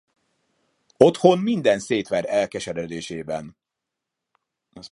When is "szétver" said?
1.79-2.25